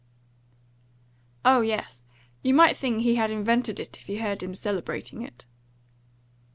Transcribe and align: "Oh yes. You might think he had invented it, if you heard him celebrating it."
"Oh 1.45 1.61
yes. 1.61 2.05
You 2.41 2.55
might 2.55 2.75
think 2.75 3.01
he 3.03 3.17
had 3.17 3.29
invented 3.29 3.79
it, 3.79 3.99
if 3.99 4.09
you 4.09 4.19
heard 4.19 4.41
him 4.41 4.55
celebrating 4.55 5.21
it." 5.21 5.45